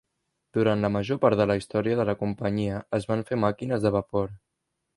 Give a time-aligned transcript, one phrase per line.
[0.57, 3.93] Durant la major part de la història de la companyia es van fer màquines de
[4.01, 4.37] vapor.